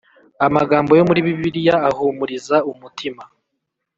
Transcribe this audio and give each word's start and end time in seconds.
Amagambo 0.45 0.91
yo 0.99 1.03
muri 1.09 1.19
bibiliya 1.27 1.75
ahumuriza 1.89 2.57
umutima 2.71 3.23